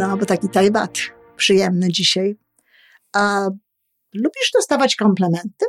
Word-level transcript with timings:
No, 0.00 0.16
bo 0.16 0.26
taki 0.26 0.48
tajbat 0.48 0.98
przyjemny 1.36 1.88
dzisiaj. 1.88 2.36
A 3.16 3.48
lubisz 4.14 4.50
dostawać 4.54 4.96
komplementy? 4.96 5.66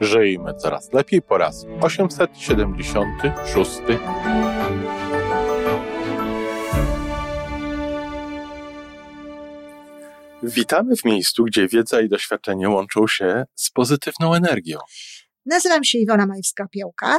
Żyjmy 0.00 0.54
coraz 0.54 0.92
lepiej 0.92 1.22
po 1.22 1.38
raz 1.38 1.66
876. 1.80 3.70
Witamy 10.42 10.96
w 10.96 11.04
miejscu, 11.04 11.44
gdzie 11.44 11.68
wiedza 11.68 12.00
i 12.00 12.08
doświadczenie 12.08 12.68
łączą 12.68 13.06
się 13.06 13.44
z 13.54 13.70
pozytywną 13.70 14.34
energią. 14.34 14.78
Nazywam 15.46 15.84
się 15.84 15.98
Iwona 15.98 16.26
Majwska-Piołka. 16.26 17.18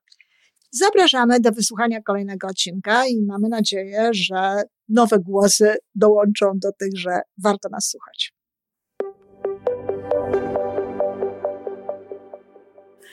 Zapraszamy 0.73 1.39
do 1.39 1.51
wysłuchania 1.51 2.01
kolejnego 2.01 2.47
odcinka 2.47 3.07
i 3.07 3.21
mamy 3.21 3.49
nadzieję, 3.49 4.09
że 4.13 4.63
nowe 4.89 5.19
głosy 5.19 5.75
dołączą 5.95 6.51
do 6.55 6.71
tych, 6.71 6.97
że 6.97 7.21
warto 7.43 7.69
nas 7.69 7.89
słuchać. 7.89 8.33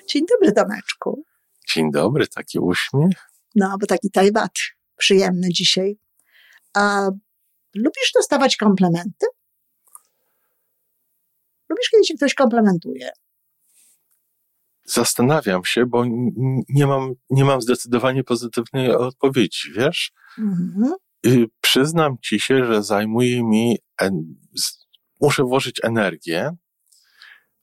Dzień 0.08 0.24
dobry, 0.34 0.52
Tomeczku. 0.52 1.22
Dzień 1.74 1.90
dobry, 1.90 2.26
taki 2.26 2.58
uśmiech. 2.58 3.30
No, 3.54 3.76
bo 3.80 3.86
taki 3.86 4.10
tajbat 4.10 4.52
przyjemny 4.96 5.48
dzisiaj. 5.48 5.98
A 6.74 7.10
lubisz 7.74 8.12
dostawać 8.14 8.56
komplementy? 8.56 9.26
Lubisz, 11.68 11.88
kiedy 11.90 12.02
cię 12.02 12.14
ktoś 12.14 12.34
komplementuje? 12.34 13.10
Zastanawiam 14.92 15.64
się, 15.64 15.86
bo 15.86 16.04
nie 16.68 16.86
mam, 16.86 17.12
nie 17.30 17.44
mam 17.44 17.62
zdecydowanie 17.62 18.24
pozytywnej 18.24 18.90
odpowiedzi, 18.94 19.72
wiesz? 19.72 20.12
Mhm. 20.38 20.94
Y, 21.26 21.46
przyznam 21.60 22.16
ci 22.24 22.40
się, 22.40 22.64
że 22.64 22.82
zajmuje 22.82 23.44
mi, 23.44 23.78
muszę 25.20 25.42
włożyć 25.42 25.80
energię 25.84 26.50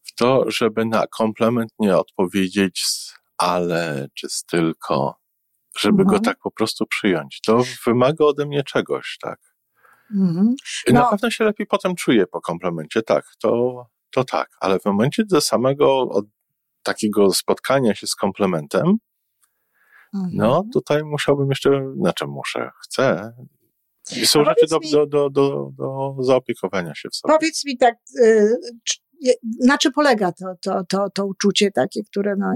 w 0.03 0.15
to, 0.15 0.51
żeby 0.51 0.85
na 0.85 1.07
komplement 1.07 1.71
nie 1.79 1.97
odpowiedzieć 1.97 2.83
z 2.85 3.15
ale 3.37 4.07
czy 4.13 4.29
z 4.29 4.45
tylko, 4.45 5.15
żeby 5.77 6.01
mhm. 6.01 6.07
go 6.07 6.25
tak 6.25 6.37
po 6.39 6.51
prostu 6.51 6.85
przyjąć. 6.85 7.41
To 7.41 7.63
wymaga 7.85 8.25
ode 8.25 8.45
mnie 8.45 8.63
czegoś, 8.63 9.17
tak. 9.21 9.39
Mhm. 10.11 10.55
No. 10.87 10.93
Na 10.93 11.09
pewno 11.09 11.29
się 11.31 11.43
lepiej 11.43 11.67
potem 11.67 11.95
czuję 11.95 12.27
po 12.27 12.41
komplemencie, 12.41 13.01
tak, 13.01 13.25
to, 13.39 13.85
to 14.11 14.23
tak, 14.23 14.49
ale 14.59 14.79
w 14.79 14.85
momencie 14.85 15.23
do 15.25 15.41
samego 15.41 16.09
od 16.09 16.25
takiego 16.85 17.33
spotkania 17.33 17.95
się 17.95 18.07
z 18.07 18.15
komplementem, 18.15 18.97
mhm. 20.13 20.31
no 20.35 20.63
tutaj 20.73 21.03
musiałbym 21.03 21.49
jeszcze, 21.49 21.93
znaczy 21.97 22.27
muszę, 22.27 22.69
chcę. 22.83 23.33
I 24.21 24.27
są 24.27 24.43
rzeczy 24.43 24.65
do, 24.69 24.79
mi, 24.79 24.91
do, 24.91 25.05
do, 25.05 25.29
do, 25.29 25.71
do 25.77 26.15
zaopiekowania 26.19 26.95
się 26.95 27.09
w 27.09 27.15
sobie. 27.15 27.33
Powiedz 27.33 27.65
mi 27.65 27.77
tak, 27.77 27.95
y, 28.19 28.57
na 29.65 29.77
czym 29.77 29.91
polega 29.91 30.31
to, 30.31 30.45
to, 30.61 30.83
to, 30.89 31.09
to 31.09 31.25
uczucie 31.25 31.71
takie, 31.71 32.03
które 32.03 32.35
no, 32.37 32.53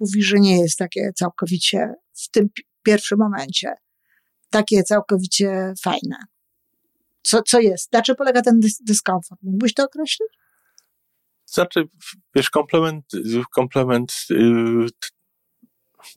mówi, 0.00 0.22
że 0.22 0.40
nie 0.40 0.60
jest 0.60 0.78
takie 0.78 1.12
całkowicie 1.14 1.94
w 2.14 2.30
tym 2.30 2.48
pierwszym 2.82 3.18
momencie 3.18 3.74
takie 4.52 4.82
całkowicie 4.82 5.72
fajne. 5.82 6.16
Co, 7.22 7.42
co 7.42 7.60
jest? 7.60 7.92
Na 7.92 8.02
czym 8.02 8.16
polega 8.16 8.42
ten 8.42 8.60
dys 8.60 8.82
dyskomfort? 8.82 9.40
Mógłbyś 9.42 9.74
to 9.74 9.84
określić? 9.84 10.28
Znaczy, 11.52 11.88
wiesz, 12.34 12.50
komplement, 12.50 13.04
komplement, 13.54 14.12
yy, 14.30 14.86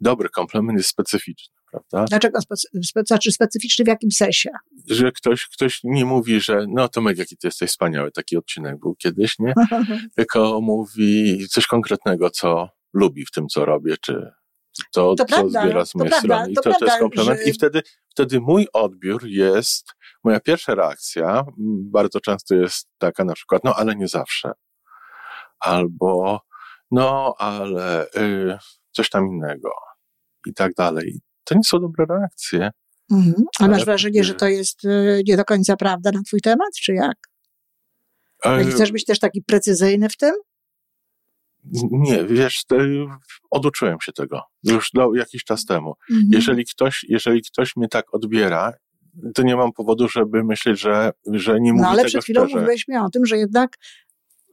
dobry 0.02 0.30
komplement 0.30 0.78
jest 0.80 0.90
specyficzny, 0.90 1.56
prawda? 1.72 2.06
Dlaczego 2.10 2.42
specy, 2.42 2.68
znaczy 3.08 3.32
specyficzny 3.32 3.86
w 3.86 3.88
jakim 3.88 4.12
sensie? 4.12 4.50
Że 4.90 5.12
ktoś, 5.12 5.48
ktoś 5.48 5.80
nie 5.84 6.06
mówi, 6.06 6.42
że 6.42 6.66
no 6.70 6.90
Tomek, 6.90 7.18
jaki 7.18 7.38
ty 7.38 7.48
jesteś 7.48 7.70
wspaniały, 7.70 8.12
taki 8.12 8.38
odcinek 8.38 8.80
był 8.80 8.96
kiedyś, 8.96 9.40
nie? 9.40 9.54
Tylko 10.18 10.62
mówi 10.62 11.46
coś 11.50 11.68
konkretnego, 11.68 12.30
co 12.30 12.70
lubi 12.94 13.26
w 13.26 13.32
tym, 13.32 13.48
co 13.48 13.66
robię, 13.66 13.96
czy 14.02 14.32
to, 14.94 15.16
to 15.16 15.16
co 15.16 15.26
prawda, 15.26 15.62
zbiera 15.62 15.86
z 15.86 15.96
mojej 15.96 16.12
to 16.12 16.20
strony. 16.20 16.52
I 16.52 16.56
to, 16.56 16.62
to, 16.62 16.74
to 16.80 16.86
jest 16.86 17.00
komplement. 17.00 17.40
Że... 17.40 17.50
I 17.50 17.54
wtedy, 17.54 17.82
wtedy 18.10 18.40
mój 18.40 18.68
odbiór 18.74 19.26
jest, 19.28 19.88
moja 20.24 20.40
pierwsza 20.40 20.76
reakcja 20.76 21.46
bardzo 21.92 22.20
często 22.20 22.56
jest 22.56 22.88
taka 22.98 23.26
na 23.26 23.34
przykład, 23.34 23.64
no 23.64 23.76
ale 23.76 23.96
nie 23.96 24.08
zawsze. 24.08 24.52
Albo, 25.60 26.40
no 26.92 27.36
ale 27.38 28.06
y, 28.06 28.58
coś 28.92 29.10
tam 29.10 29.28
innego. 29.28 29.70
I 30.48 30.54
tak 30.54 30.74
dalej. 30.74 31.22
To 31.44 31.56
nie 31.56 31.64
są 31.64 31.80
dobre 31.80 32.06
reakcje. 32.10 32.72
Mhm. 33.12 33.34
A 33.60 33.68
masz 33.68 33.86
wrażenie, 33.86 34.24
że 34.24 34.34
to 34.34 34.48
jest 34.48 34.86
y, 34.86 35.24
nie 35.28 35.38
do 35.38 35.46
końca 35.46 35.76
prawda 35.78 36.12
na 36.12 36.22
twój 36.22 36.42
temat, 36.42 36.70
czy 36.82 36.94
jak? 36.94 37.18
E... 38.46 38.66
Chcesz 38.66 38.92
być 38.92 39.06
też 39.06 39.20
taki 39.20 39.42
precyzyjny 39.42 40.10
w 40.10 40.18
tym? 40.18 40.34
Nie, 41.92 42.26
wiesz, 42.26 42.64
oduczyłem 43.52 43.98
się 44.02 44.12
tego 44.12 44.42
już 44.64 44.90
do, 44.94 45.14
jakiś 45.14 45.44
czas 45.44 45.66
temu. 45.66 45.94
Mhm. 46.12 46.30
Jeżeli, 46.32 46.66
ktoś, 46.66 47.06
jeżeli 47.10 47.42
ktoś 47.42 47.76
mnie 47.76 47.88
tak 47.88 48.14
odbiera, 48.14 48.74
to 49.36 49.44
nie 49.44 49.56
mam 49.56 49.72
powodu, 49.72 50.08
żeby 50.08 50.44
myśleć, 50.44 50.80
że, 50.80 51.12
że 51.32 51.60
nie 51.60 51.74
mówi 51.74 51.82
No 51.82 51.90
ale 51.90 51.98
tego 51.98 52.10
przed 52.10 52.24
chwilą 52.24 52.42
szczerze. 52.42 52.56
mówiłeś 52.60 52.88
mi 52.88 52.98
o 52.98 53.10
tym, 53.10 53.26
że 53.26 53.38
jednak 53.38 53.78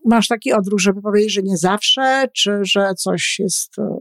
masz 0.04 0.28
taki 0.28 0.52
odruch, 0.52 0.80
żeby 0.80 1.02
powiedzieć, 1.02 1.32
że 1.32 1.42
nie 1.42 1.56
zawsze, 1.56 2.28
czy 2.36 2.58
że 2.62 2.94
coś 2.94 3.38
jest 3.38 3.78
e, 3.78 3.96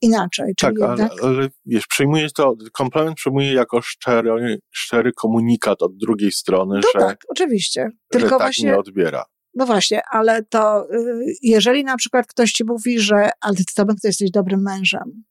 inaczej. 0.00 0.54
tak, 0.58 0.74
jednak... 0.78 1.12
ale, 1.22 1.22
ale 1.22 1.48
wiesz, 1.66 1.86
przyjmuję 1.86 2.28
to, 2.34 2.54
komplement 2.72 3.16
przyjmuję 3.16 3.52
jako 3.52 3.82
szczery, 3.82 4.58
szczery 4.70 5.12
komunikat 5.12 5.82
od 5.82 5.96
drugiej 5.96 6.32
strony, 6.32 6.74
no 6.74 7.00
że, 7.00 7.06
tak, 7.06 7.18
oczywiście. 7.28 7.88
Tylko 8.08 8.28
tak 8.28 8.38
właśnie, 8.38 8.68
mnie 8.68 8.78
odbiera. 8.78 9.24
No 9.54 9.66
właśnie, 9.66 10.00
ale 10.10 10.42
to 10.42 10.86
y, 10.94 11.34
jeżeli 11.42 11.84
na 11.84 11.96
przykład 11.96 12.26
ktoś 12.26 12.52
ci 12.52 12.64
mówi, 12.64 12.98
że 12.98 13.30
ale 13.40 13.56
ty 13.56 13.64
to 13.76 13.84
jesteś 14.04 14.30
dobrym 14.30 14.62
mężem. 14.62 15.24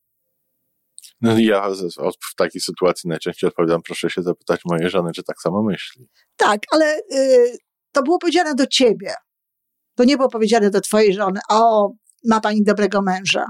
No 1.22 1.40
ja 1.40 1.69
w 2.31 2.36
takiej 2.36 2.62
sytuacji 2.62 3.09
najczęściej 3.09 3.47
odpowiadam, 3.47 3.81
proszę 3.81 4.09
się 4.09 4.22
zapytać 4.22 4.62
mojej 4.66 4.90
żony, 4.90 5.12
czy 5.16 5.24
tak 5.24 5.42
samo 5.42 5.63
myśli. 5.63 6.07
Tak, 6.36 6.62
ale 6.72 6.97
y, 6.97 7.57
to 7.92 8.03
było 8.03 8.19
powiedziane 8.19 8.56
do 8.56 8.68
ciebie. 8.68 9.13
To 9.95 10.03
nie 10.03 10.17
było 10.17 10.29
powiedziane 10.29 10.69
do 10.69 10.81
twojej 10.81 11.13
żony, 11.13 11.39
o, 11.50 11.91
ma 12.25 12.41
pani 12.41 12.63
dobrego 12.63 13.01
męża. 13.01 13.45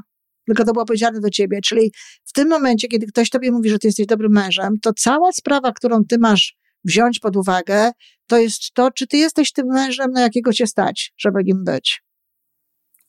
Tylko 0.45 0.65
to 0.65 0.73
było 0.73 0.85
powiedziane 0.85 1.19
do 1.19 1.29
ciebie. 1.29 1.59
Czyli 1.61 1.91
w 2.23 2.33
tym 2.33 2.49
momencie, 2.49 2.87
kiedy 2.87 3.05
ktoś 3.05 3.29
tobie 3.29 3.51
mówi, 3.51 3.69
że 3.69 3.79
ty 3.79 3.87
jesteś 3.87 4.05
dobrym 4.05 4.31
mężem, 4.31 4.79
to 4.81 4.93
cała 4.93 5.31
sprawa, 5.31 5.71
którą 5.71 6.05
ty 6.05 6.17
masz 6.17 6.55
wziąć 6.83 7.19
pod 7.19 7.35
uwagę, 7.35 7.91
to 8.27 8.37
jest 8.37 8.73
to, 8.73 8.91
czy 8.91 9.07
ty 9.07 9.17
jesteś 9.17 9.51
tym 9.51 9.67
mężem, 9.67 10.11
na 10.11 10.21
jakiego 10.21 10.53
cię 10.53 10.67
stać, 10.67 11.13
żeby 11.17 11.43
nim 11.43 11.63
być. 11.63 12.01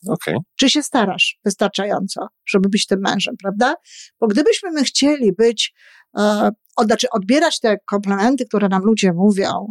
Okay. 0.08 0.34
Czy 0.58 0.70
się 0.70 0.82
starasz 0.82 1.38
wystarczająco, 1.44 2.26
żeby 2.46 2.68
być 2.68 2.86
tym 2.86 3.00
mężem, 3.00 3.34
prawda? 3.42 3.74
Bo 4.20 4.26
gdybyśmy 4.26 4.70
my 4.70 4.84
chcieli 4.84 5.32
być, 5.32 5.74
e, 6.18 6.50
od, 6.76 6.86
znaczy 6.86 7.06
odbierać 7.10 7.60
te 7.60 7.76
komplementy, 7.86 8.46
które 8.46 8.68
nam 8.68 8.82
ludzie 8.82 9.12
mówią, 9.12 9.66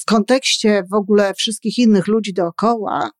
w 0.00 0.04
kontekście 0.04 0.82
w 0.90 0.94
ogóle 0.94 1.34
wszystkich 1.34 1.78
innych 1.78 2.06
ludzi 2.06 2.32
dookoła, 2.32 3.10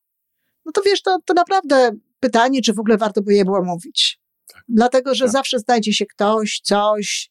no 0.65 0.73
to 0.73 0.83
wiesz, 0.83 1.03
to, 1.03 1.19
to 1.25 1.35
naprawdę 1.35 1.91
pytanie, 2.21 2.63
czy 2.63 2.73
w 2.73 2.79
ogóle 2.79 2.99
warto 2.99 3.23
by 3.23 3.35
je 3.35 3.45
było 3.45 3.65
mówić. 3.65 4.21
Tak. 4.53 4.63
Dlatego, 4.69 5.15
że 5.15 5.25
tak. 5.25 5.33
zawsze 5.33 5.59
znajdzie 5.59 5.93
się 5.93 6.07
ktoś, 6.07 6.61
coś, 6.65 7.31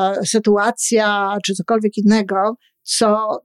e, 0.00 0.26
sytuacja, 0.26 1.36
czy 1.44 1.54
cokolwiek 1.54 1.96
innego, 1.96 2.54
co, 2.82 3.38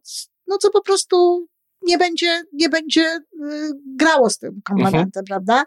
no 0.47 0.57
co 0.57 0.69
po 0.69 0.81
prostu 0.81 1.47
nie 1.85 1.97
będzie, 1.97 2.43
nie 2.53 2.69
będzie 2.69 3.01
y, 3.01 3.71
grało 3.95 4.29
z 4.29 4.37
tym 4.37 4.61
komplementem, 4.63 5.23
mhm. 5.23 5.25
prawda? 5.25 5.63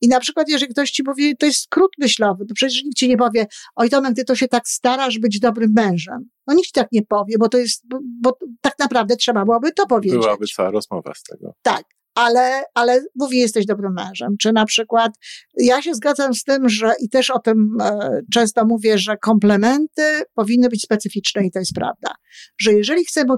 I 0.00 0.08
na 0.08 0.20
przykład, 0.20 0.48
jeżeli 0.48 0.72
ktoś 0.72 0.90
ci 0.90 1.02
powie, 1.02 1.36
to 1.36 1.46
jest 1.46 1.60
skrót 1.60 1.90
myślowy, 1.98 2.46
to 2.46 2.54
przecież 2.54 2.84
nikt 2.84 2.96
ci 2.96 3.08
nie 3.08 3.16
powie, 3.16 3.46
oj 3.76 3.90
Tomek, 3.90 4.14
ty 4.16 4.24
to 4.24 4.34
się 4.34 4.48
tak 4.48 4.68
starasz 4.68 5.18
być 5.18 5.40
dobrym 5.40 5.72
mężem. 5.76 6.28
No 6.46 6.54
nikt 6.54 6.66
ci 6.66 6.72
tak 6.72 6.88
nie 6.92 7.02
powie, 7.02 7.38
bo 7.38 7.48
to 7.48 7.58
jest, 7.58 7.82
bo, 7.88 7.98
bo 8.22 8.38
tak 8.60 8.74
naprawdę 8.78 9.16
trzeba 9.16 9.44
byłoby 9.44 9.72
to 9.72 9.86
powiedzieć. 9.86 10.20
Byłaby 10.20 10.46
cała 10.46 10.70
rozmowa 10.70 11.12
z 11.14 11.22
tego. 11.22 11.54
Tak. 11.62 11.97
Ale, 12.18 12.62
ale 12.74 13.04
mówi, 13.14 13.38
jesteś 13.38 13.66
dobrym 13.66 13.92
mężem. 13.92 14.36
Czy 14.40 14.52
na 14.52 14.64
przykład, 14.64 15.12
ja 15.56 15.82
się 15.82 15.94
zgadzam 15.94 16.34
z 16.34 16.44
tym, 16.44 16.68
że 16.68 16.92
i 17.00 17.08
też 17.08 17.30
o 17.30 17.38
tym 17.38 17.76
e, 17.80 18.20
często 18.32 18.64
mówię, 18.64 18.98
że 18.98 19.16
komplementy 19.16 20.22
powinny 20.34 20.68
być 20.68 20.82
specyficzne 20.82 21.46
i 21.46 21.50
to 21.50 21.58
jest 21.58 21.72
prawda. 21.74 22.14
Że 22.60 22.72
jeżeli 22.72 23.04
chcemy 23.04 23.34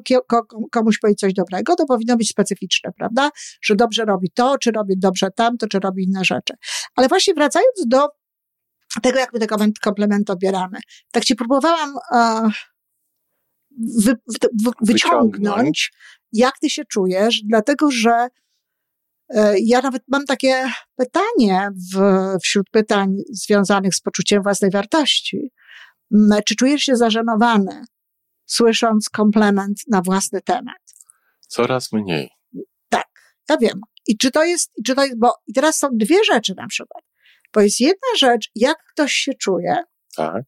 komuś 0.73 0.99
powiedzieć 0.99 1.21
coś 1.21 1.33
dobrego, 1.33 1.77
to 1.77 1.87
powinno 1.87 2.17
być 2.17 2.29
specyficzne, 2.29 2.91
prawda? 2.99 3.31
Że 3.63 3.77
dobrze 3.77 4.05
robi 4.05 4.31
to, 4.31 4.59
czy 4.59 4.71
robi 4.71 4.99
dobrze 4.99 5.29
tamto, 5.37 5.69
czy 5.69 5.79
robi 5.79 6.05
inne 6.05 6.25
rzeczy. 6.25 6.55
Ale 6.97 7.09
właśnie 7.09 7.35
wracając 7.35 7.87
do 7.87 8.09
tego, 9.03 9.19
jak 9.19 9.33
my 9.33 9.41
te 9.41 9.47
komplementy 9.83 10.33
odbieramy. 10.33 10.79
Tak 11.11 11.25
ci 11.25 11.35
próbowałam 11.37 11.95
uh, 12.13 12.53
wy, 13.99 14.17
wy, 14.65 14.71
wyciągnąć, 14.81 15.93
jak 16.33 16.59
ty 16.59 16.71
się 16.71 16.85
czujesz, 16.85 17.43
dlatego 17.45 17.91
że 17.91 18.11
e, 18.11 18.29
ja 19.63 19.81
nawet 19.81 20.03
mam 20.09 20.25
takie 20.25 20.71
pytanie 20.97 21.69
w, 21.95 21.99
wśród 22.43 22.71
pytań 22.71 23.17
związanych 23.33 23.95
z 23.95 24.01
poczuciem 24.01 24.43
własnej 24.43 24.71
wartości. 24.71 25.53
Mm, 26.15 26.41
czy 26.47 26.57
czujesz 26.57 26.83
się 26.83 26.97
zażenowany, 26.97 27.85
słysząc 28.47 29.09
komplement 29.09 29.81
na 29.89 30.03
własny 30.03 30.41
temat? 30.41 30.81
Coraz 31.49 31.93
mniej. 31.93 32.31
Tak, 32.89 33.09
ja 33.49 33.57
wiem. 33.57 33.81
I 34.07 34.17
czy 34.17 34.31
to 34.31 34.45
jest, 34.45 34.73
czy 34.87 34.95
to 34.95 35.05
jest, 35.05 35.19
bo 35.19 35.35
i 35.47 35.53
teraz 35.53 35.79
są 35.79 35.89
dwie 35.93 36.25
rzeczy 36.25 36.55
na 36.57 36.67
przykład. 36.67 37.05
Bo 37.55 37.61
jest 37.61 37.81
jedna 37.81 38.09
rzecz, 38.19 38.51
jak 38.55 38.79
ktoś 38.93 39.13
się 39.13 39.35
czuje. 39.35 39.77
Tak. 40.17 40.45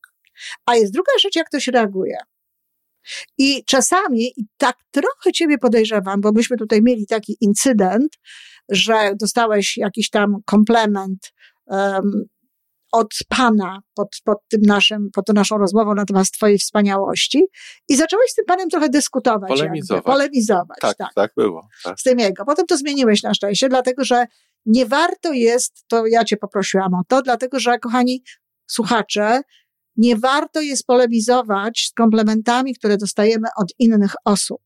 A 0.67 0.77
jest 0.77 0.93
druga 0.93 1.13
rzecz, 1.23 1.37
jak 1.37 1.47
ktoś 1.47 1.69
reaguje. 1.69 2.17
I 3.39 3.65
czasami, 3.65 4.33
i 4.37 4.47
tak 4.57 4.77
trochę 4.91 5.33
ciebie 5.35 5.59
podejrzewam, 5.59 6.21
bo 6.21 6.33
myśmy 6.33 6.57
tutaj 6.57 6.83
mieli 6.83 7.07
taki 7.07 7.37
incydent, 7.41 8.13
że 8.73 9.13
dostałeś 9.21 9.77
jakiś 9.77 10.11
tam 10.11 10.37
komplement 10.47 11.33
um, 11.67 12.25
od 12.93 13.09
pana 13.29 13.81
pod, 13.95 14.09
pod 14.25 14.39
tym 14.49 14.61
naszym, 14.67 15.11
pod 15.15 15.27
tą 15.27 15.33
naszą 15.33 15.59
rozmową 15.59 15.95
na 15.95 16.05
temat 16.05 16.31
twojej 16.31 16.59
wspaniałości 16.59 17.43
i 17.89 17.97
zacząłeś 17.97 18.31
z 18.31 18.35
tym 18.35 18.45
panem 18.45 18.69
trochę 18.69 18.89
dyskutować. 18.89 19.49
Polemizować. 19.49 19.97
Jakby, 19.97 20.13
polemizować, 20.13 20.79
tak. 20.81 20.97
Tak, 20.97 21.15
tak 21.15 21.33
było. 21.37 21.69
Tak. 21.85 22.01
Z 22.01 22.03
tym 22.03 22.19
jego. 22.19 22.45
Potem 22.45 22.67
to 22.67 22.77
zmieniłeś 22.77 23.23
na 23.23 23.35
szczęście, 23.35 23.69
dlatego 23.69 24.05
że 24.05 24.27
nie 24.67 24.87
warto 24.87 25.33
jest, 25.33 25.85
to 25.89 26.07
ja 26.07 26.25
cię 26.25 26.37
poprosiłam 26.37 26.95
o 26.95 27.03
to, 27.09 27.23
dlatego 27.23 27.61
że, 27.61 27.79
kochani 27.79 28.23
słuchacze, 28.67 29.41
nie 29.97 30.17
warto 30.17 30.61
jest 30.61 30.87
polemizować 30.87 31.87
z 31.91 31.93
komplementami, 31.93 32.75
które 32.75 32.97
dostajemy 32.97 33.49
od 33.57 33.69
innych 33.79 34.15
osób. 34.25 34.61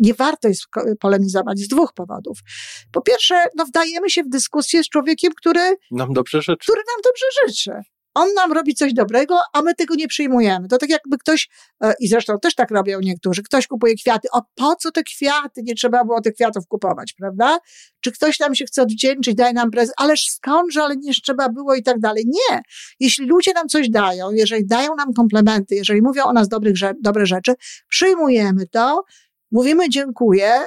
Nie 0.00 0.14
warto 0.14 0.48
jest 0.48 0.62
polemizować 1.00 1.58
z 1.58 1.68
dwóch 1.68 1.92
powodów. 1.92 2.38
Po 2.92 3.00
pierwsze, 3.00 3.44
no 3.56 3.64
wdajemy 3.64 4.10
się 4.10 4.22
w 4.22 4.28
dyskusję 4.28 4.84
z 4.84 4.88
człowiekiem, 4.88 5.32
który 5.36 5.76
nam 5.90 6.12
dobrze 6.12 6.42
życzy. 6.42 6.62
Który 6.62 6.82
nam 6.86 7.02
dobrze 7.04 7.26
życzy 7.46 7.90
on 8.14 8.34
nam 8.34 8.52
robi 8.52 8.74
coś 8.74 8.94
dobrego, 8.94 9.38
a 9.52 9.62
my 9.62 9.74
tego 9.74 9.94
nie 9.94 10.08
przyjmujemy. 10.08 10.68
To 10.68 10.78
tak 10.78 10.90
jakby 10.90 11.18
ktoś, 11.18 11.48
e, 11.82 11.94
i 12.00 12.08
zresztą 12.08 12.38
też 12.38 12.54
tak 12.54 12.70
robią 12.70 13.00
niektórzy, 13.00 13.42
ktoś 13.42 13.66
kupuje 13.66 13.94
kwiaty. 13.94 14.28
O, 14.32 14.42
po 14.54 14.76
co 14.76 14.90
te 14.90 15.02
kwiaty? 15.02 15.62
Nie 15.62 15.74
trzeba 15.74 16.04
było 16.04 16.20
tych 16.20 16.34
kwiatów 16.34 16.66
kupować, 16.66 17.12
prawda? 17.12 17.58
Czy 18.00 18.12
ktoś 18.12 18.40
nam 18.40 18.54
się 18.54 18.64
chce 18.64 18.82
odwdzięczyć, 18.82 19.34
daj 19.34 19.54
nam 19.54 19.70
prezent, 19.70 19.94
ależ 19.98 20.26
skądże, 20.26 20.82
ale 20.82 20.96
nie 20.96 21.12
trzeba 21.14 21.48
było 21.48 21.74
i 21.74 21.82
tak 21.82 22.00
dalej. 22.00 22.24
Nie. 22.26 22.62
Jeśli 23.00 23.26
ludzie 23.26 23.52
nam 23.52 23.68
coś 23.68 23.90
dają, 23.90 24.30
jeżeli 24.32 24.66
dają 24.66 24.94
nam 24.96 25.12
komplementy, 25.12 25.74
jeżeli 25.74 26.02
mówią 26.02 26.24
o 26.24 26.32
nas 26.32 26.48
dobrych, 26.48 26.74
dobre 27.00 27.26
rzeczy, 27.26 27.54
przyjmujemy 27.88 28.66
to, 28.66 29.04
mówimy 29.50 29.88
dziękuję, 29.88 30.60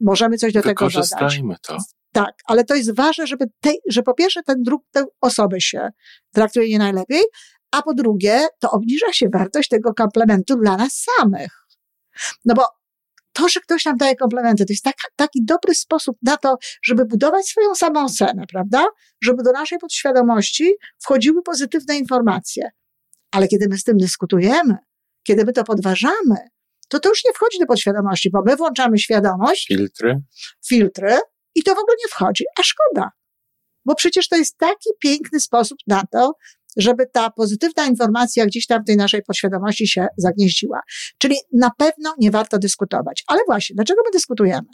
możemy 0.00 0.36
coś 0.36 0.52
do 0.52 0.62
tego 0.62 0.88
dodać. 0.88 0.94
Wykorzystajmy 0.94 1.56
to. 1.62 1.76
Tak, 2.12 2.34
ale 2.44 2.64
to 2.64 2.74
jest 2.74 2.96
ważne, 2.96 3.26
żeby 3.26 3.44
tej, 3.60 3.78
że 3.88 4.02
po 4.02 4.14
pierwsze 4.14 4.42
ten 4.42 4.62
drug, 4.62 4.82
tę 4.92 5.04
osobę 5.20 5.60
się 5.60 5.88
traktuje 6.32 6.68
nie 6.68 6.78
najlepiej, 6.78 7.22
a 7.70 7.82
po 7.82 7.94
drugie 7.94 8.46
to 8.60 8.70
obniża 8.70 9.12
się 9.12 9.28
wartość 9.28 9.68
tego 9.68 9.94
komplementu 9.94 10.56
dla 10.56 10.76
nas 10.76 11.04
samych. 11.18 11.66
No 12.44 12.54
bo 12.54 12.64
to, 13.32 13.48
że 13.48 13.60
ktoś 13.60 13.84
nam 13.84 13.96
daje 13.96 14.16
komplementy, 14.16 14.66
to 14.66 14.72
jest 14.72 14.84
tak, 14.84 14.94
taki 15.16 15.44
dobry 15.44 15.74
sposób 15.74 16.16
na 16.22 16.36
to, 16.36 16.56
żeby 16.82 17.04
budować 17.04 17.46
swoją 17.46 17.74
samoocenę, 17.74 18.44
prawda? 18.52 18.86
Żeby 19.22 19.42
do 19.42 19.52
naszej 19.52 19.78
podświadomości 19.78 20.74
wchodziły 20.98 21.42
pozytywne 21.42 21.96
informacje. 21.96 22.70
Ale 23.30 23.48
kiedy 23.48 23.68
my 23.68 23.78
z 23.78 23.84
tym 23.84 23.96
dyskutujemy, 23.96 24.76
kiedy 25.22 25.44
my 25.44 25.52
to 25.52 25.64
podważamy, 25.64 26.36
to 26.88 27.00
to 27.00 27.08
już 27.08 27.24
nie 27.24 27.32
wchodzi 27.32 27.58
do 27.58 27.66
podświadomości, 27.66 28.30
bo 28.30 28.42
my 28.46 28.56
włączamy 28.56 28.98
świadomość. 28.98 29.66
Filtry. 29.66 30.22
Filtry 30.66 31.18
i 31.54 31.62
to 31.62 31.74
w 31.74 31.78
ogóle 31.78 31.96
nie 32.04 32.08
wchodzi, 32.08 32.44
a 32.60 32.62
szkoda. 32.62 33.10
Bo 33.84 33.94
przecież 33.94 34.28
to 34.28 34.36
jest 34.36 34.58
taki 34.58 34.90
piękny 35.02 35.40
sposób 35.40 35.78
na 35.86 36.02
to, 36.12 36.32
żeby 36.76 37.06
ta 37.12 37.30
pozytywna 37.30 37.86
informacja 37.86 38.46
gdzieś 38.46 38.66
tam 38.66 38.82
w 38.82 38.86
tej 38.86 38.96
naszej 38.96 39.22
podświadomości 39.22 39.88
się 39.88 40.06
zagnieździła. 40.16 40.80
Czyli 41.18 41.36
na 41.52 41.70
pewno 41.78 42.14
nie 42.18 42.30
warto 42.30 42.58
dyskutować. 42.58 43.24
Ale 43.26 43.40
właśnie, 43.46 43.74
dlaczego 43.74 44.02
my 44.04 44.10
dyskutujemy? 44.10 44.68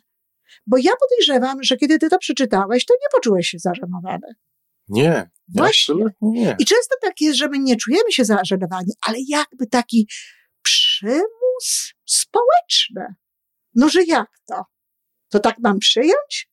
Bo 0.67 0.77
ja 0.77 0.93
podejrzewam, 1.01 1.63
że 1.63 1.77
kiedy 1.77 1.99
ty 1.99 2.09
to 2.09 2.19
przeczytałeś, 2.19 2.87
to 2.87 2.95
nie 2.95 3.07
poczułeś 3.13 3.47
się 3.47 3.59
zażenowany. 3.59 4.27
Nie, 4.89 5.31
Właśnie. 5.49 6.05
nie. 6.21 6.57
I 6.59 6.65
często 6.65 6.97
tak 7.03 7.21
jest, 7.21 7.39
że 7.39 7.49
my 7.49 7.59
nie 7.59 7.77
czujemy 7.77 8.13
się 8.13 8.25
zażenowani, 8.25 8.93
ale 9.07 9.19
jakby 9.29 9.67
taki 9.67 10.09
przymus 10.63 11.42
społeczny. 12.07 13.15
No, 13.75 13.89
że 13.89 14.05
jak 14.05 14.29
to? 14.49 14.65
To 15.29 15.41
tak 15.41 15.57
mam 15.59 15.79
przyjąć? 15.79 16.53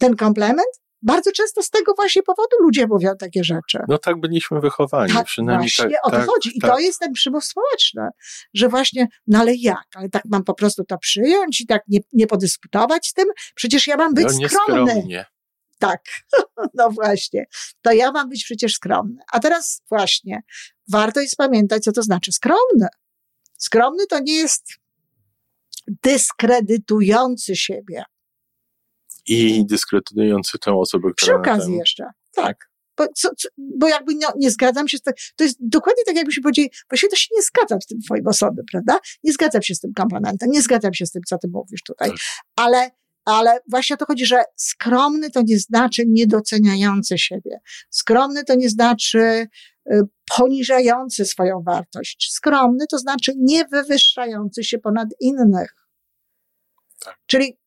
ten 0.00 0.16
komplement? 0.16 0.68
Bardzo 1.02 1.32
często 1.32 1.62
z 1.62 1.70
tego 1.70 1.94
właśnie 1.94 2.22
powodu 2.22 2.56
ludzie 2.60 2.86
mówią 2.86 3.16
takie 3.18 3.44
rzeczy. 3.44 3.78
No 3.88 3.98
tak 3.98 4.20
byliśmy 4.20 4.60
wychowani. 4.60 5.12
Tak, 5.12 5.26
przynajmniej 5.26 5.70
właśnie 5.76 5.96
tak, 5.96 6.06
o 6.06 6.10
to 6.10 6.16
tak, 6.16 6.26
chodzi. 6.26 6.56
I 6.58 6.60
tak. 6.60 6.70
to 6.70 6.78
jest 6.78 6.98
ten 6.98 7.12
przymus 7.12 7.44
społeczny, 7.44 8.08
że 8.54 8.68
właśnie, 8.68 9.08
no 9.26 9.38
ale 9.38 9.54
jak? 9.54 9.84
Ale 9.94 10.08
tak 10.08 10.22
mam 10.30 10.44
po 10.44 10.54
prostu 10.54 10.84
to 10.84 10.98
przyjąć 10.98 11.60
i 11.60 11.66
tak 11.66 11.82
nie, 11.88 11.98
nie 12.12 12.26
podyskutować 12.26 13.06
z 13.06 13.12
tym? 13.12 13.28
Przecież 13.54 13.86
ja 13.86 13.96
mam 13.96 14.14
być 14.14 14.28
no, 14.40 14.48
skromny. 14.48 15.24
Tak, 15.78 16.00
no 16.74 16.90
właśnie. 16.90 17.44
To 17.82 17.92
ja 17.92 18.12
mam 18.12 18.28
być 18.28 18.44
przecież 18.44 18.74
skromny. 18.74 19.22
A 19.32 19.40
teraz 19.40 19.82
właśnie, 19.88 20.42
warto 20.92 21.20
jest 21.20 21.36
pamiętać, 21.36 21.82
co 21.82 21.92
to 21.92 22.02
znaczy 22.02 22.32
skromny. 22.32 22.86
Skromny 23.60 24.06
to 24.06 24.20
nie 24.20 24.34
jest 24.34 24.64
dyskredytujący 26.02 27.56
siebie 27.56 28.04
i 29.26 29.66
dyskredytujący 29.66 30.58
tę 30.58 30.72
osobę, 30.72 31.10
która. 31.16 31.32
Przy 31.32 31.50
okazji 31.50 31.76
jeszcze. 31.76 32.04
Tak. 32.32 32.70
Bo, 32.96 33.06
co, 33.16 33.28
co, 33.38 33.48
bo 33.58 33.88
jakby 33.88 34.14
no, 34.14 34.28
nie 34.36 34.50
zgadzam 34.50 34.88
się 34.88 34.98
z 34.98 35.02
tym, 35.02 35.14
to 35.36 35.44
jest 35.44 35.56
dokładnie 35.60 36.04
tak, 36.06 36.16
jakbyśmy 36.16 36.42
powiedzieli, 36.42 36.70
właściwie 36.90 37.10
to 37.10 37.16
się 37.16 37.28
nie 37.36 37.42
zgadzam 37.42 37.80
z 37.80 37.86
tym 37.86 38.00
twoim 38.00 38.26
osobem, 38.26 38.64
prawda? 38.72 38.98
Nie 39.24 39.32
zgadzam 39.32 39.62
się 39.62 39.74
z 39.74 39.80
tym 39.80 39.92
komplementem, 39.92 40.50
nie 40.50 40.62
zgadzam 40.62 40.94
się 40.94 41.06
z 41.06 41.10
tym, 41.10 41.22
co 41.26 41.38
ty 41.38 41.48
mówisz 41.52 41.80
tutaj. 41.86 42.08
Tak. 42.08 42.18
Ale, 42.56 42.90
ale 43.24 43.58
właśnie 43.70 43.94
o 43.94 43.96
to 43.96 44.06
chodzi, 44.06 44.26
że 44.26 44.42
skromny 44.56 45.30
to 45.30 45.42
nie 45.44 45.58
znaczy 45.58 46.02
niedoceniający 46.06 47.18
siebie. 47.18 47.60
Skromny 47.90 48.44
to 48.44 48.54
nie 48.54 48.68
znaczy 48.68 49.46
poniżający 50.36 51.24
swoją 51.24 51.62
wartość. 51.62 52.32
Skromny 52.32 52.84
to 52.90 52.98
znaczy 52.98 53.32
nie 53.36 53.64
wywyższający 53.64 54.64
się 54.64 54.78
ponad 54.78 55.08
innych. 55.20 55.74
Tak. 57.04 57.18
Czyli 57.26 57.58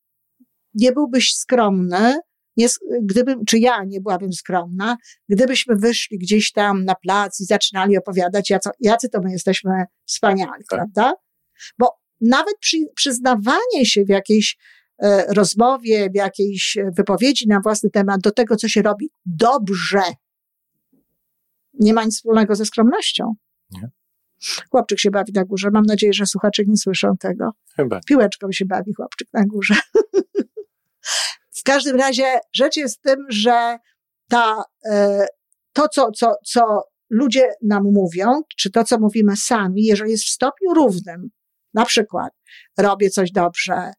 nie 0.74 0.92
byłbyś 0.92 1.36
skromny, 1.36 2.20
nie, 2.58 2.68
gdybym, 3.02 3.46
czy 3.46 3.60
ja 3.60 3.84
nie 3.84 4.02
byłabym 4.02 4.34
skromna, 4.34 4.98
gdybyśmy 5.30 5.76
wyszli 5.76 6.18
gdzieś 6.18 6.52
tam 6.52 6.86
na 6.86 6.96
plac 6.96 7.40
i 7.42 7.46
zaczynali 7.46 7.98
opowiadać, 7.98 8.50
jacy, 8.50 8.70
jacy 8.80 9.10
to 9.10 9.22
my 9.22 9.32
jesteśmy 9.32 9.72
wspaniali, 10.06 10.64
tak. 10.70 10.78
prawda? 10.80 11.14
Bo 11.78 11.98
nawet 12.22 12.58
przy, 12.60 12.78
przyznawanie 12.96 13.86
się 13.86 14.06
w 14.06 14.10
jakiejś 14.10 14.58
e, 15.04 15.26
rozmowie, 15.34 16.10
w 16.10 16.16
jakiejś 16.16 16.78
wypowiedzi 16.98 17.48
na 17.48 17.60
własny 17.60 17.90
temat 17.90 18.22
do 18.22 18.32
tego, 18.32 18.56
co 18.56 18.68
się 18.68 18.82
robi 18.82 19.10
dobrze, 19.26 20.02
nie 21.80 21.94
ma 21.94 22.04
nic 22.04 22.16
wspólnego 22.16 22.56
ze 22.56 22.66
skromnością. 22.66 23.34
Nie. 23.72 23.90
Chłopczyk 24.72 25.00
się 25.00 25.12
bawi 25.12 25.34
na 25.34 25.46
górze. 25.46 25.70
Mam 25.72 25.86
nadzieję, 25.86 26.14
że 26.14 26.26
słuchacze 26.26 26.64
nie 26.68 26.78
słyszą 26.78 27.18
tego. 27.20 27.52
Chyba. 27.76 28.00
Piłeczką 28.08 28.52
się 28.52 28.66
bawi 28.66 28.94
chłopczyk 28.94 29.28
na 29.34 29.46
górze. 29.46 29.76
W 31.60 31.64
każdym 31.64 31.96
razie 31.96 32.40
rzecz 32.54 32.78
jest 32.78 33.00
w 33.00 33.02
tym, 33.02 33.26
że 33.30 33.78
ta, 34.30 34.64
e, 34.86 35.26
to, 35.74 35.88
co, 35.88 36.12
co, 36.12 36.36
co 36.46 36.84
ludzie 37.10 37.50
nam 37.62 37.84
mówią, 37.84 38.42
czy 38.58 38.72
to, 38.72 38.84
co 38.84 39.00
mówimy 39.00 39.38
sami, 39.38 39.84
jeżeli 39.84 40.12
jest 40.12 40.24
w 40.24 40.30
stopniu 40.30 40.74
równym, 40.74 41.30
na 41.74 41.86
przykład 41.86 42.34
robię 42.78 43.10
coś 43.10 43.32
dobrze, 43.32 43.92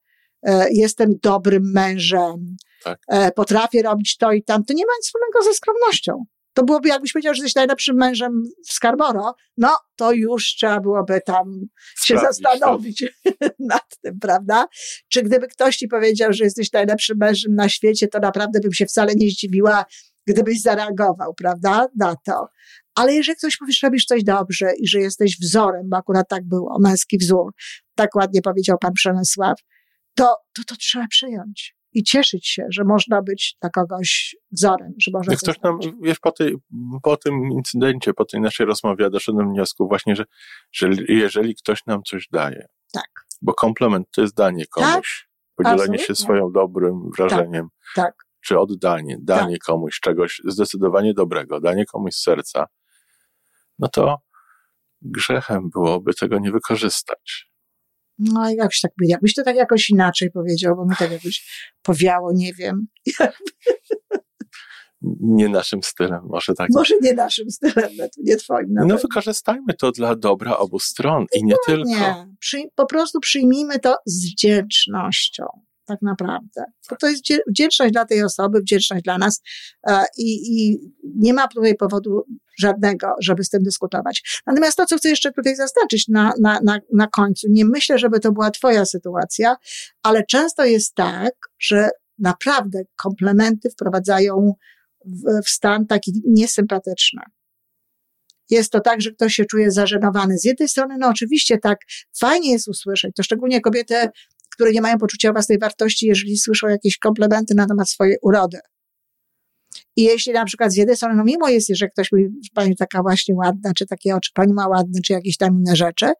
e, 0.42 0.66
jestem 0.70 1.10
dobrym 1.22 1.72
mężem, 1.72 2.56
tak. 2.84 2.98
E, 3.08 3.32
potrafię 3.32 3.82
robić 3.82 4.16
to 4.16 4.32
i 4.32 4.42
tam, 4.42 4.64
to 4.64 4.74
nie 4.74 4.86
ma 4.86 4.92
nic 4.98 5.06
wspólnego 5.06 5.42
ze 5.42 5.54
skromnością. 5.54 6.24
To 6.54 6.64
byłoby, 6.64 6.88
jakbyś 6.88 7.12
powiedział, 7.12 7.34
że 7.34 7.38
jesteś 7.38 7.54
najlepszym 7.54 7.96
mężem 7.96 8.42
w 8.68 8.72
Scarborough, 8.72 9.34
no 9.56 9.76
to 9.96 10.12
już 10.12 10.44
trzeba 10.46 10.80
byłoby 10.80 11.20
tam 11.26 11.66
się 11.96 12.18
zastanowić 12.18 13.04
nad 13.58 13.96
tym, 14.02 14.18
prawda? 14.20 14.66
Czy 15.08 15.22
gdyby 15.22 15.48
ktoś 15.48 15.76
ci 15.76 15.88
powiedział, 15.88 16.32
że 16.32 16.44
jesteś 16.44 16.72
najlepszym 16.72 17.16
mężem 17.18 17.54
na 17.54 17.68
świecie, 17.68 18.08
to 18.08 18.18
naprawdę 18.18 18.60
bym 18.60 18.72
się 18.72 18.86
wcale 18.86 19.12
nie 19.16 19.30
zdziwiła, 19.30 19.84
gdybyś 20.26 20.62
zareagował, 20.62 21.34
prawda, 21.34 21.86
na 21.96 22.16
to. 22.26 22.48
Ale 22.94 23.14
jeżeli 23.14 23.36
ktoś 23.36 23.56
powie, 23.56 23.72
że 23.72 23.86
robisz 23.86 24.04
coś 24.04 24.24
dobrze 24.24 24.72
i 24.78 24.88
że 24.88 25.00
jesteś 25.00 25.38
wzorem, 25.40 25.88
bo 25.88 25.96
akurat 25.96 26.28
tak 26.28 26.48
było, 26.48 26.78
męski 26.80 27.18
wzór, 27.18 27.52
tak 27.94 28.14
ładnie 28.14 28.42
powiedział 28.42 28.78
pan 28.78 28.92
Przemysław, 28.92 29.58
to 30.14 30.36
to, 30.56 30.62
to 30.66 30.76
trzeba 30.76 31.06
przyjąć 31.08 31.76
i 31.94 32.02
cieszyć 32.02 32.48
się, 32.48 32.66
że 32.68 32.84
można 32.84 33.22
być 33.22 33.56
kogoś 33.74 34.36
wzorem, 34.52 34.92
że 34.98 35.10
można 35.14 35.32
Jak 35.32 35.40
ktoś 35.40 35.60
nam, 35.60 35.78
wiesz, 36.02 36.18
po, 36.18 36.32
tej, 36.32 36.56
po 37.02 37.16
tym 37.16 37.34
incydencie, 37.52 38.14
po 38.14 38.24
tej 38.24 38.40
naszej 38.40 38.66
rozmowie, 38.66 39.04
ja 39.04 39.10
doszedłem 39.10 39.46
do 39.46 39.52
wniosku 39.52 39.88
właśnie, 39.88 40.16
że, 40.16 40.24
że 40.72 40.88
jeżeli 41.08 41.54
ktoś 41.54 41.86
nam 41.86 42.02
coś 42.02 42.28
daje, 42.32 42.66
tak. 42.92 43.10
bo 43.42 43.54
komplement 43.54 44.06
to 44.10 44.20
jest 44.20 44.34
danie 44.34 44.66
komuś, 44.66 45.26
tak? 45.26 45.56
podzielenie 45.56 45.82
Absolutnie. 45.82 46.04
się 46.04 46.14
swoim 46.14 46.52
dobrym 46.52 47.10
wrażeniem, 47.16 47.68
tak. 47.94 48.04
tak. 48.04 48.14
czy 48.40 48.58
oddanie, 48.58 49.18
danie 49.20 49.56
tak. 49.56 49.66
komuś 49.66 50.00
czegoś 50.00 50.42
zdecydowanie 50.44 51.14
dobrego, 51.14 51.60
danie 51.60 51.84
komuś 51.86 52.14
serca, 52.14 52.66
no 53.78 53.88
to 53.88 54.18
grzechem 55.02 55.70
byłoby 55.70 56.14
tego 56.14 56.38
nie 56.38 56.52
wykorzystać. 56.52 57.53
No 58.18 58.50
jakoś 58.50 58.80
tak, 58.80 58.92
jakbyś 59.02 59.34
to 59.34 59.42
tak 59.42 59.56
jakoś 59.56 59.90
inaczej 59.90 60.30
powiedział, 60.30 60.76
bo 60.76 60.84
mi 60.84 60.96
tak 60.98 61.10
jakoś 61.10 61.46
powiało, 61.82 62.32
nie 62.34 62.52
wiem. 62.54 62.86
Nie 65.20 65.48
naszym 65.48 65.82
stylem, 65.82 66.20
może 66.24 66.54
tak. 66.54 66.70
Może 66.74 66.94
nie 67.02 67.14
naszym 67.14 67.50
stylem, 67.50 67.90
nie 68.18 68.36
twoim. 68.36 68.66
No 68.70 68.80
pewno. 68.80 68.98
wykorzystajmy 68.98 69.74
to 69.74 69.92
dla 69.92 70.16
dobra 70.16 70.56
obu 70.56 70.78
stron 70.78 71.26
i 71.34 71.44
nie 71.44 71.54
tylko. 71.66 71.88
Nie, 71.88 72.26
Przy, 72.38 72.62
po 72.74 72.86
prostu 72.86 73.20
przyjmijmy 73.20 73.78
to 73.78 73.96
z 74.06 74.30
wdzięcznością 74.32 75.44
tak 75.84 76.02
naprawdę. 76.02 76.64
Bo 76.90 76.96
to 76.96 77.08
jest 77.08 77.24
wdzięczność 77.48 77.92
dla 77.92 78.04
tej 78.04 78.22
osoby, 78.22 78.60
wdzięczność 78.60 79.04
dla 79.04 79.18
nas 79.18 79.42
e, 79.86 80.04
i, 80.18 80.58
i 80.58 80.78
nie 81.16 81.34
ma 81.34 81.48
tutaj 81.48 81.74
powodu 81.74 82.24
żadnego, 82.58 83.14
żeby 83.20 83.44
z 83.44 83.48
tym 83.48 83.62
dyskutować. 83.62 84.42
Natomiast 84.46 84.76
to, 84.76 84.86
co 84.86 84.96
chcę 84.96 85.08
jeszcze 85.08 85.32
tutaj 85.32 85.56
zaznaczyć 85.56 86.08
na, 86.08 86.32
na, 86.40 86.60
na, 86.64 86.78
na 86.92 87.06
końcu, 87.06 87.46
nie 87.50 87.64
myślę, 87.64 87.98
żeby 87.98 88.20
to 88.20 88.32
była 88.32 88.50
Twoja 88.50 88.84
sytuacja, 88.84 89.56
ale 90.02 90.24
często 90.26 90.64
jest 90.64 90.94
tak, 90.94 91.32
że 91.58 91.88
naprawdę 92.18 92.82
komplementy 92.96 93.70
wprowadzają 93.70 94.52
w, 95.04 95.42
w 95.44 95.48
stan 95.48 95.86
taki 95.86 96.12
niesympatyczny. 96.26 97.22
Jest 98.50 98.72
to 98.72 98.80
tak, 98.80 99.00
że 99.00 99.10
ktoś 99.10 99.34
się 99.34 99.44
czuje 99.44 99.70
zażenowany. 99.70 100.38
Z 100.38 100.44
jednej 100.44 100.68
strony, 100.68 100.96
no 100.98 101.08
oczywiście 101.08 101.58
tak, 101.58 101.78
fajnie 102.18 102.52
jest 102.52 102.68
usłyszeć, 102.68 103.12
to 103.16 103.22
szczególnie 103.22 103.60
kobiety 103.60 103.94
które 104.54 104.72
nie 104.72 104.80
mają 104.80 104.98
poczucia 104.98 105.32
własnej 105.32 105.58
wartości, 105.58 106.06
jeżeli 106.06 106.36
słyszą 106.36 106.68
jakieś 106.68 106.98
komplementy 106.98 107.54
na 107.54 107.66
temat 107.66 107.90
swojej 107.90 108.16
urody. 108.22 108.58
I 109.96 110.02
jeśli 110.02 110.32
na 110.32 110.44
przykład 110.44 110.72
z 110.72 110.76
jednej 110.76 110.96
strony, 110.96 111.14
no 111.14 111.24
mimo 111.24 111.48
jest, 111.48 111.68
że 111.76 111.88
ktoś 111.88 112.12
mówi, 112.12 112.28
pani 112.54 112.76
taka 112.76 113.02
właśnie 113.02 113.34
ładna, 113.34 113.72
czy 113.74 113.86
takie 113.86 114.16
oczy, 114.16 114.30
pani 114.34 114.52
ma 114.52 114.68
ładne, 114.68 115.00
czy 115.00 115.12
jakieś 115.12 115.36
tam 115.36 115.58
inne 115.58 115.76
rzeczy, 115.76 116.12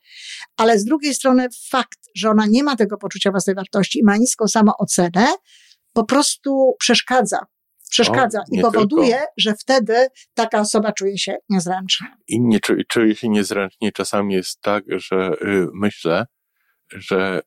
ale 0.57 0.79
z 0.79 0.85
drugiej 0.85 1.15
strony 1.15 1.49
fakt, 1.71 1.99
że 2.17 2.31
ona 2.31 2.47
nie 2.47 2.63
ma 2.63 2.77
tego 2.77 2.97
poczucia 2.97 3.31
własnej 3.31 3.57
wartości 3.57 3.99
i 3.99 4.05
ma 4.05 4.17
niską 4.17 4.49
samoocenę, 4.49 5.27
po 5.93 6.05
prostu 6.05 6.75
przeszkadza. 6.79 7.39
Przeszkadza 7.91 8.41
o, 8.41 8.45
i 8.53 8.61
powoduje, 8.61 9.15
tylko. 9.15 9.33
że 9.39 9.55
wtedy 9.55 10.07
taka 10.35 10.61
osoba 10.61 10.93
czuje 10.93 11.19
się 11.19 11.37
niezręczna. 11.49 12.17
I 12.29 12.41
nie 12.41 12.61
czuje, 12.61 12.83
czuje 12.89 13.17
się 13.17 13.29
niezręcznie. 13.29 13.93
Czasami 13.93 14.35
jest 14.35 14.61
tak, 14.61 14.85
że 14.89 15.33
y, 15.43 15.67
myślę, 15.75 16.27
że 16.91 17.41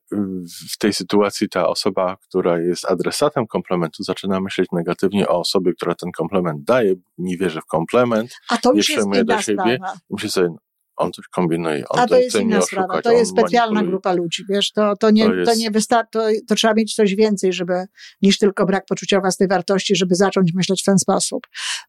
w 0.72 0.78
tej 0.78 0.92
sytuacji 0.92 1.48
ta 1.48 1.68
osoba, 1.68 2.16
która 2.28 2.58
jest 2.58 2.90
adresatem 2.90 3.46
komplementu, 3.46 4.02
zaczyna 4.02 4.40
myśleć 4.40 4.68
negatywnie 4.72 5.28
o 5.28 5.40
osobie, 5.40 5.72
która 5.72 5.94
ten 5.94 6.12
komplement 6.12 6.64
daje, 6.64 6.94
nie 7.18 7.36
wierzy 7.36 7.60
w 7.60 7.66
komplement, 7.66 8.36
A 8.48 8.56
to 8.56 8.72
już 8.72 8.88
nie 8.88 8.94
jest 8.94 9.24
do 9.24 9.42
siebie. 9.42 9.78
Myśli 10.10 10.30
sobie, 10.30 10.48
on 10.98 11.12
coś 11.12 11.28
kombinuje, 11.28 11.84
on 11.88 12.00
A 12.00 12.06
to 12.06 12.18
jest 12.18 12.40
inna 12.40 12.62
sprawa. 12.62 13.02
To 13.02 13.12
jest 13.12 13.30
specjalna 13.30 13.82
grupa 13.82 14.12
ludzi, 14.12 14.44
wiesz, 14.48 14.72
to, 14.72 14.96
to 14.96 15.10
nie, 15.10 15.24
to, 15.24 15.34
jest... 15.34 15.52
to 15.52 15.58
nie 15.58 15.70
wystarczy, 15.70 16.08
to, 16.12 16.28
to, 16.48 16.54
trzeba 16.54 16.74
mieć 16.74 16.94
coś 16.94 17.14
więcej, 17.14 17.52
żeby, 17.52 17.84
niż 18.22 18.38
tylko 18.38 18.66
brak 18.66 18.84
poczucia 18.86 19.20
własnej 19.20 19.48
wartości, 19.48 19.96
żeby 19.96 20.14
zacząć 20.14 20.52
myśleć 20.54 20.82
w 20.82 20.84
ten 20.84 20.98
sposób. 20.98 21.46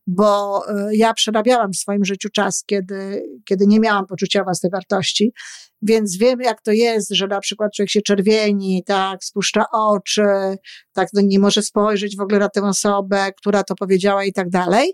Bo 0.07 0.61
y, 0.69 0.95
ja 0.95 1.13
przerabiałam 1.13 1.71
w 1.71 1.77
swoim 1.77 2.05
życiu 2.05 2.29
czas, 2.35 2.63
kiedy, 2.65 3.23
kiedy 3.45 3.67
nie 3.67 3.79
miałam 3.79 4.05
poczucia 4.07 4.43
własnej 4.43 4.71
wartości, 4.71 5.33
więc 5.81 6.17
wiem, 6.17 6.41
jak 6.41 6.61
to 6.61 6.71
jest, 6.71 7.13
że 7.13 7.27
na 7.27 7.39
przykład 7.39 7.71
człowiek 7.75 7.89
się 7.89 8.01
czerwieni, 8.01 8.83
tak, 8.85 9.23
spuszcza 9.23 9.65
oczy, 9.71 10.55
tak, 10.93 11.07
no 11.13 11.21
nie 11.21 11.39
może 11.39 11.61
spojrzeć 11.61 12.17
w 12.17 12.21
ogóle 12.21 12.39
na 12.39 12.49
tę 12.49 12.61
osobę, 12.61 13.31
która 13.37 13.63
to 13.63 13.75
powiedziała 13.75 14.23
i 14.23 14.33
tak 14.33 14.49
dalej. 14.49 14.93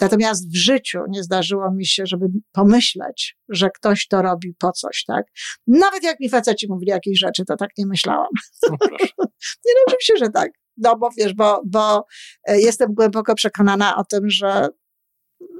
Natomiast 0.00 0.52
w 0.52 0.56
życiu 0.56 0.98
nie 1.08 1.22
zdarzyło 1.22 1.72
mi 1.72 1.86
się, 1.86 2.06
żeby 2.06 2.26
pomyśleć, 2.52 3.36
że 3.48 3.70
ktoś 3.70 4.08
to 4.08 4.22
robi 4.22 4.54
po 4.58 4.72
coś, 4.72 5.04
tak? 5.06 5.26
Nawet 5.66 6.02
jak 6.02 6.20
mi 6.20 6.28
faceci 6.28 6.66
mówili 6.68 6.90
jakieś 6.90 7.18
rzeczy, 7.18 7.44
to 7.44 7.56
tak 7.56 7.70
nie 7.78 7.86
myślałam. 7.86 8.28
No 8.62 8.76
nie 9.66 9.72
no, 9.74 9.82
oczywiście, 9.86 10.14
że 10.18 10.28
tak. 10.28 10.50
No 10.76 10.98
bo 10.98 11.08
wiesz, 11.18 11.34
bo, 11.34 11.62
bo 11.66 12.04
e, 12.48 12.60
jestem 12.60 12.94
głęboko 12.94 13.34
przekonana 13.34 13.96
o 13.96 14.04
tym, 14.04 14.30
że 14.30 14.68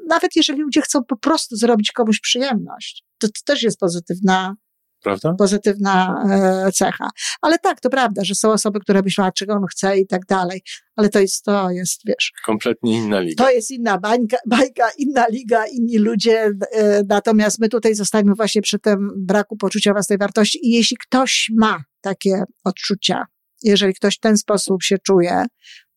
nawet 0.09 0.37
jeżeli 0.37 0.61
ludzie 0.63 0.81
chcą 0.81 1.05
po 1.05 1.17
prostu 1.17 1.57
zrobić 1.57 1.93
komuś 1.93 2.21
przyjemność, 2.21 3.05
to, 3.19 3.27
to 3.27 3.41
też 3.47 3.63
jest 3.63 3.79
pozytywna 3.79 4.55
Prawda? 5.02 5.35
Pozytywna 5.38 6.25
e, 6.66 6.73
cecha. 6.73 7.11
Ale 7.42 7.59
tak, 7.59 7.80
to 7.80 7.90
prawda, 7.90 8.25
że 8.25 8.35
są 8.35 8.52
osoby, 8.52 8.80
które 8.80 9.02
myślą, 9.02 9.30
czego 9.35 9.54
on 9.54 9.66
chce 9.71 9.99
i 9.99 10.07
tak 10.07 10.26
dalej. 10.26 10.62
Ale 10.97 11.09
to 11.09 11.21
jest, 11.21 11.45
to 11.45 11.71
jest, 11.71 12.00
wiesz. 12.07 12.33
Kompletnie 12.45 12.97
inna 12.97 13.21
liga. 13.21 13.45
To 13.45 13.50
jest 13.50 13.71
inna 13.71 13.99
bańka, 13.99 14.37
bajka, 14.47 14.90
inna 14.99 15.26
liga, 15.28 15.66
inni 15.66 15.99
ludzie. 15.99 16.50
E, 16.73 17.02
natomiast 17.09 17.59
my 17.59 17.69
tutaj 17.69 17.95
zostajemy 17.95 18.35
właśnie 18.35 18.62
przy 18.62 18.78
tym 18.78 19.11
braku 19.16 19.57
poczucia 19.57 19.92
własnej 19.92 20.19
wartości. 20.19 20.66
I 20.66 20.71
jeśli 20.71 20.97
ktoś 20.97 21.50
ma 21.59 21.83
takie 22.00 22.42
odczucia, 22.64 23.26
jeżeli 23.62 23.95
ktoś 23.95 24.16
w 24.16 24.21
ten 24.21 24.37
sposób 24.37 24.83
się 24.83 24.99
czuje, 24.99 25.45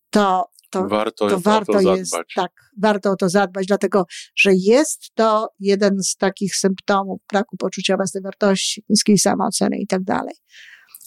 to 0.10 0.52
to 0.74 0.88
warto, 0.88 1.30
to 1.30 1.39
warto 1.39 1.74
to 1.74 1.96
jest, 1.96 2.15
tak, 2.36 2.51
warto 2.82 3.12
o 3.12 3.15
to 3.15 3.30
zadbać, 3.30 3.68
dlatego, 3.68 4.06
że 4.36 4.51
jest 4.53 5.12
to 5.13 5.50
jeden 5.60 6.03
z 6.03 6.15
takich 6.15 6.56
symptomów 6.56 7.22
braku 7.32 7.58
poczucia 7.58 7.96
własnej 7.96 8.24
wartości, 8.24 8.84
niskiej 8.89 9.18
samooceny 9.18 9.77
i 9.77 9.88
tak 9.88 10.03
dalej. 10.03 10.36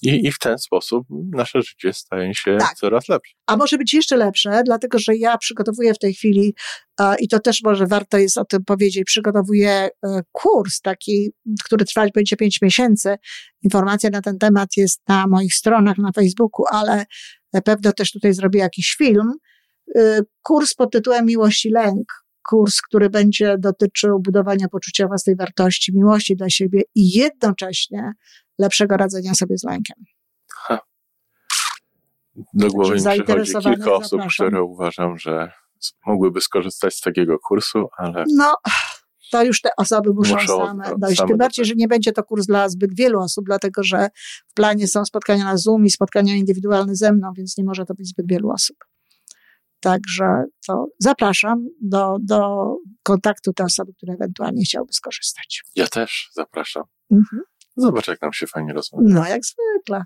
I, 0.03 0.27
I 0.27 0.33
w 0.33 0.39
ten 0.39 0.59
sposób 0.59 1.07
nasze 1.33 1.63
życie 1.63 1.93
staje 1.93 2.35
się 2.35 2.57
tak. 2.61 2.75
coraz 2.75 3.09
lepsze. 3.09 3.35
A 3.47 3.57
może 3.57 3.79
być 3.79 3.95
jeszcze 3.95 4.17
lepsze, 4.17 4.63
dlatego 4.65 4.99
że 4.99 5.17
ja 5.17 5.39
przygotowuję 5.39 5.95
w 5.95 5.99
tej 5.99 6.15
chwili, 6.15 6.55
i 7.21 7.29
to 7.29 7.41
też 7.41 7.63
może 7.63 7.87
warto 7.87 8.19
jest 8.19 8.39
o 8.39 8.45
tym 8.45 8.65
powiedzieć, 8.65 9.05
przygotowuję 9.05 9.71
e, 9.71 9.89
kurs 10.33 10.81
taki, 10.81 11.31
który 11.65 11.85
trwać 11.85 12.13
będzie 12.13 12.37
pięć 12.37 12.63
miesięcy. 12.63 13.17
Informacja 13.63 14.11
na 14.11 14.23
ten 14.23 14.39
temat 14.39 14.69
jest 14.77 15.03
na 15.09 15.27
moich 15.27 15.55
stronach 15.55 15.99
na 15.99 16.13
Facebooku, 16.13 16.65
ale 16.71 17.05
na 17.53 17.63
pewno 17.63 17.93
też 17.93 18.13
tutaj 18.13 18.35
zrobię 18.35 18.61
jakiś 18.61 18.95
film, 18.99 19.33
kurs 20.43 20.75
pod 20.75 20.93
tytułem 20.93 21.27
Miłość 21.27 21.67
i 21.67 21.71
Lęk. 21.71 22.27
Kurs, 22.49 22.83
który 22.83 23.11
będzie 23.11 23.57
dotyczył 23.59 24.21
budowania 24.21 24.69
poczucia 24.69 25.07
własnej 25.07 25.37
wartości, 25.37 25.97
miłości 25.97 26.37
dla 26.37 26.51
siebie 26.51 26.83
i 26.95 27.19
jednocześnie 27.19 28.13
lepszego 28.59 28.97
radzenia 28.97 29.35
sobie 29.35 29.59
z 29.59 29.65
lękiem. 29.65 29.97
Ha. 30.53 30.79
Do 32.55 32.69
głowy 32.69 32.95
mi 32.95 33.01
przychodzi 33.01 33.53
kilka 33.53 33.93
osób, 33.93 34.11
zapraszam. 34.11 34.47
które 34.47 34.63
uważam, 34.63 35.19
że 35.19 35.53
mogłyby 36.07 36.41
skorzystać 36.41 36.95
z 36.95 37.01
takiego 37.01 37.39
kursu, 37.39 37.89
ale. 37.99 38.25
No, 38.35 38.57
to 39.31 39.45
już 39.45 39.61
te 39.61 39.71
osoby 39.77 40.11
muszą, 40.15 40.35
muszą 40.35 40.67
same 40.67 40.85
dojść. 40.99 41.23
Tym 41.29 41.37
bardziej, 41.37 41.65
że 41.65 41.75
nie 41.77 41.89
będzie 41.89 42.13
to 42.13 42.25
kurs 42.25 42.47
dla 42.47 42.69
zbyt 42.69 42.97
wielu 42.97 43.21
osób, 43.21 43.45
dlatego 43.45 43.83
że 43.83 44.09
w 44.49 44.55
planie 44.55 44.89
są 44.89 45.05
spotkania 45.05 45.45
na 45.45 45.57
Zoom 45.57 45.85
i 45.85 45.91
spotkania 45.91 46.35
indywidualne 46.35 46.97
ze 46.97 47.13
mną, 47.13 47.33
więc 47.37 47.59
nie 47.59 47.65
może 47.65 47.85
to 47.85 47.95
być 47.95 48.09
zbyt 48.09 48.27
wielu 48.29 48.51
osób. 48.51 48.77
Także 49.87 50.45
to 50.67 50.87
zapraszam 50.99 51.69
do, 51.83 52.17
do 52.21 52.67
kontaktu 53.03 53.53
te 53.53 53.65
osoby, 53.65 53.93
które 53.97 54.15
ewentualnie 54.15 54.65
chciałyby 54.65 54.93
skorzystać. 54.93 55.63
Ja 55.77 55.87
też 55.87 56.31
zapraszam. 56.33 56.83
Mhm. 57.11 57.43
Zobacz, 57.77 58.09
jak 58.09 58.23
nam 58.23 58.33
się 58.33 58.47
fajnie 58.47 58.73
rozmawia. 58.73 59.07
No, 59.09 59.29
jak 59.29 59.43
zwykle. 59.45 60.05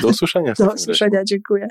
Do 0.00 0.08
usłyszenia. 0.08 0.52
Do 0.58 0.72
usłyszenia, 0.72 1.24
dziękuję. 1.24 1.68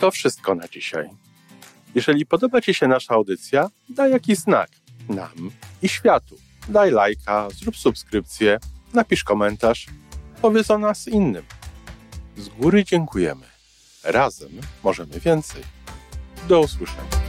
To 0.00 0.10
wszystko 0.10 0.54
na 0.54 0.68
dzisiaj. 0.68 1.10
Jeżeli 1.94 2.26
podoba 2.26 2.60
Ci 2.60 2.74
się 2.74 2.88
nasza 2.88 3.14
audycja, 3.14 3.70
daj 3.88 4.10
jakiś 4.10 4.38
znak 4.38 4.70
nam 5.08 5.50
i 5.82 5.88
światu. 5.88 6.36
Daj 6.68 6.90
lajka, 6.90 7.48
zrób 7.50 7.76
subskrypcję, 7.76 8.58
napisz 8.94 9.24
komentarz, 9.24 9.86
powiedz 10.42 10.70
o 10.70 10.78
nas 10.78 11.08
innym. 11.08 11.44
Z 12.36 12.48
góry 12.48 12.84
dziękujemy. 12.84 13.46
Razem 14.04 14.50
możemy 14.84 15.20
więcej. 15.20 15.62
Do 16.48 16.60
usłyszenia. 16.60 17.25